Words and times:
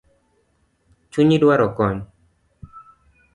Chunyi 1.11 1.35
dwaro 1.43 1.67
kony 1.77 1.99